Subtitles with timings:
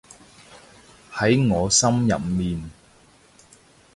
[1.11, 2.71] 喺我心入面